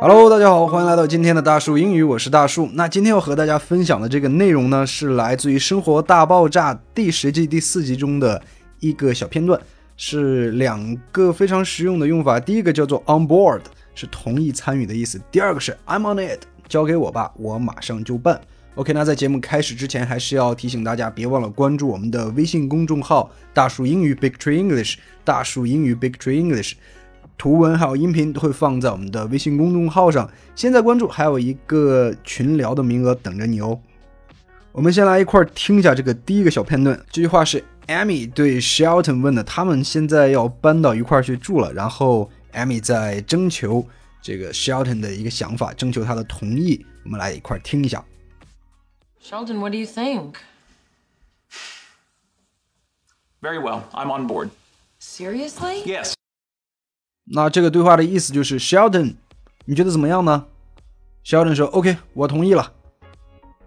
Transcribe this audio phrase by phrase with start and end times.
[0.00, 2.70] Hello，大家好，欢迎来到今天的大树英语，我是大树。
[2.72, 8.40] 那今天要和大家分享的这个内容呢，是来自于《生活大爆炸》第十季第四集中的
[8.78, 9.60] 一个小片段，
[9.98, 12.40] 是两个非常实用的用法。
[12.40, 13.60] 第一个叫做 on board，
[13.94, 18.40] 是同意参与的意思；第二个是 I'm on it，交给我吧，我马上就办。
[18.76, 24.94] OK，那在节目开始之前，还是要提醒大家，别忘了关注我们的微信公众号“大树英语 Big Tree English”，
[25.24, 26.74] 大树英语 Big Tree English。
[27.36, 33.78] 图文还有音频都会放在我们的微信公众号上，现在关注还有一个群聊的名额等着你哦。
[34.72, 36.98] 我们先来一块听一下这个第一个小片段。
[37.10, 43.84] 这句话是 Amy 对 Shelton 问的，他们现在要搬到一块去住了，然后 Amy 在征求
[44.22, 46.86] 这个 Shelton 的一个想法，征求他的同意。
[47.04, 48.04] 我们来一块听一下。
[49.22, 50.38] Sheldon, what do you think?
[53.42, 53.84] Very well.
[53.92, 54.50] I'm on board.
[54.98, 55.82] Seriously?
[55.84, 56.14] Yes.
[57.24, 59.14] 那这个对话的意思就是 Sheldon，
[59.66, 60.46] 你觉得怎么样呢
[61.24, 62.72] ？Sheldon 说 OK，我同意了。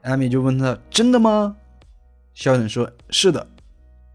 [0.04, 1.56] Amy 就问他真的吗
[2.36, 3.48] ？Sheldon 说是的。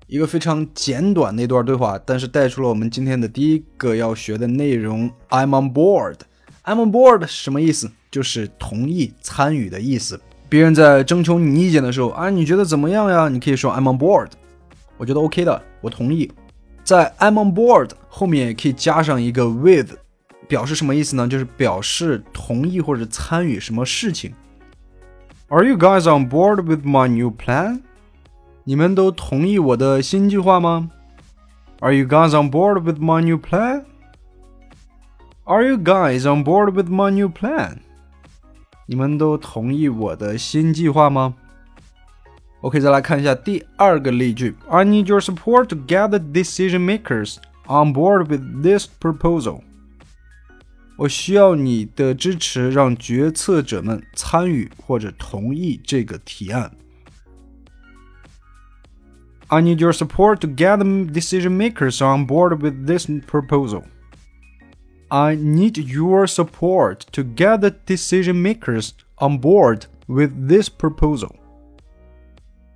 [0.07, 5.11] 一个非常简短的一段对话，但是带出了我们今天的第一个要学的内容。
[5.29, 6.21] I'm on board。
[6.65, 7.91] I'm on board 是什么意思？
[8.11, 10.21] 就是同意参与的意思。
[10.49, 13.29] 别人在征求你意见的时候啊，你觉得怎么样呀？
[13.29, 14.31] 你可以说 I'm on board，
[14.97, 16.31] 我觉得 OK 的，我同意。
[16.83, 19.97] 在 I'm on board 后面也可以加上一个 with，
[20.49, 21.29] 表示什么意思呢？
[21.29, 24.33] 就是表示同意或者参与什么事情。
[25.49, 27.81] Are you guys on board with my new plan？
[28.65, 30.91] 你们都同意我的新计划吗
[31.81, 33.39] ？Are you guys on board with my new
[35.45, 37.81] plan？Are you guys on board with my new plan？
[38.88, 41.36] 你们都同意我的新计划吗？
[42.62, 44.56] OK，再来看一下第二个例句。
[44.70, 49.62] I need your support to get the decision makers on board with this proposal。
[50.96, 56.72] 我需要你的支持，让决策者们参与或者同意这个提案。
[59.48, 63.84] I need your support to get the decision makers on board with this proposal.
[65.09, 71.31] I need your support to get the decision makers on board with this proposal.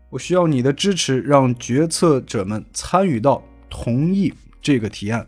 [0.09, 4.33] 我需要你的支持，让决策者们参与到同意
[4.63, 5.27] 这个提案。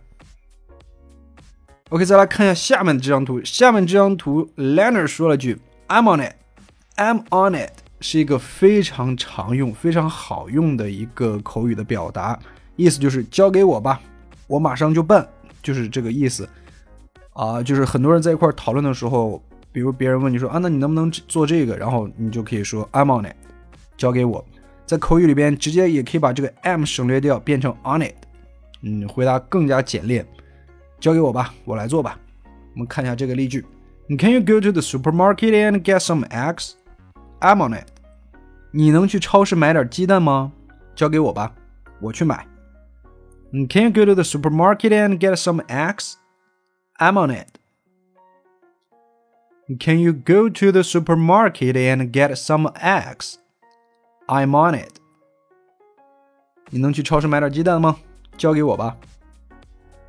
[1.90, 3.42] OK，再来看一下下面的这张图。
[3.44, 6.36] 下面这张图，Leonard 说了句 "I'm on it."
[6.96, 12.38] "I'm on it" 是一个非常常用、非常好用的一个口语的表达，
[12.76, 14.00] 意思就是交给我吧，
[14.46, 15.28] 我马上就办，
[15.62, 16.48] 就是这个意思。
[17.34, 21.76] 啊，就是很多人在一块讨论的时候，比如别人问你说啊，那你能不能做这个？
[21.76, 23.36] 然后你就可以说 "I'm on it."
[23.96, 24.44] 交给我。
[24.86, 28.14] 在口语里边，直接也可以把这个 am 省略掉，变成 on it。
[28.82, 30.26] 嗯，回答更加简练。
[31.00, 32.18] 交给我吧，我来做吧。
[32.74, 33.64] 我们看一下这个例句
[34.18, 36.72] ：Can you go to the supermarket and get some eggs?
[37.40, 37.88] I'm on it。
[38.70, 40.52] 你能去超市买点鸡蛋吗？
[40.94, 41.52] 交给我吧，
[42.00, 42.46] 我去买。
[43.70, 46.14] Can you go to the supermarket and get some eggs?
[46.97, 47.47] I'm on it.
[49.79, 53.35] Can you go to the supermarket and get some eggs?
[54.27, 54.99] I'm on it。
[56.71, 57.97] 你能去超市买点鸡蛋吗？
[58.37, 58.97] 交给我吧。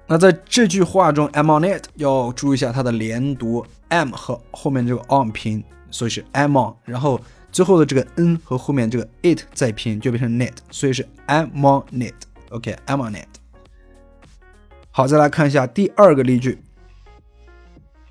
[0.07, 7.21] 那在这句话中，I'm on it 要注意一下它的连读，am 和后面这个 on 拼，所以是 I'm on，然后
[7.53, 13.29] 最后的这个 n 和后面这个 it 再拼就变成 net，所以是 I'm on it。OK，I'm on it。
[14.91, 16.63] 好，再来看一下第二个例句。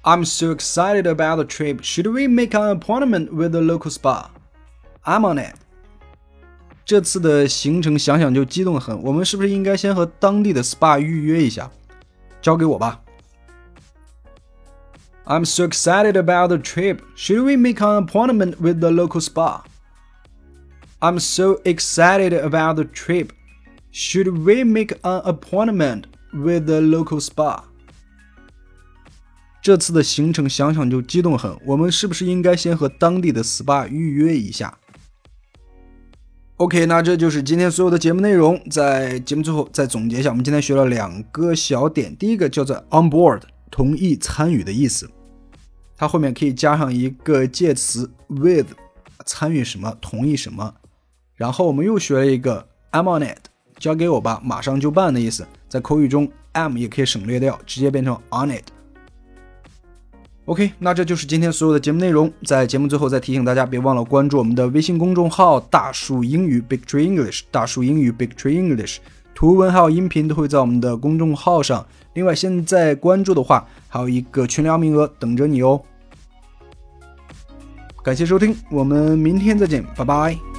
[0.04, 1.84] I'm so excited about the trip.
[1.84, 4.32] Should we make an appointment with the local spa?
[5.04, 5.56] I'm on it.
[6.86, 11.70] 这次的行程想想就激动很，我们是不是应该先和当地的 SPA 预约一下？
[12.42, 13.02] 交给我吧。
[15.26, 17.02] I'm so excited about the trip.
[17.16, 19.64] Should we make an appointment with the local spa?
[21.00, 23.32] I'm so excited about the trip.
[23.92, 27.66] Should we make an appointment with the local spa?
[29.65, 34.77] 这次的行程想想就激动很，我们是不是应该先和当地的 SPA 预约一下
[36.57, 38.63] ？OK，那这就是今天所有的节目内容。
[38.71, 42.15] 在节目最后再总结一下，我们今天学了两个小点。
[42.15, 43.41] 第一个叫做 on board，
[43.71, 45.11] 同意参与的意思，
[45.97, 48.67] 它后面可以加上一个介词 with，
[49.25, 50.75] 参与什么，同意什么。
[51.37, 53.47] 然后我们又学了一个 I'm on it，
[53.79, 55.47] 交给我吧，马上就办的意思。
[55.71, 58.74] 在口语中，“I'm” 也可以省略掉，直接变成 on it。
[60.47, 62.31] ok 那这就是今天所有的节目内容。
[62.45, 68.99] 在节目最后再提醒大家别忘了关注我们的微信公众号大树英语 big tree english 大树英语 big tree english
[69.35, 71.85] 图文还有音频都会在我们的公众号上。
[72.13, 75.81] 另外现在关注的话还有一个群聊名额等着你哦。
[78.03, 80.54] 感谢收听我们明天再见拜拜。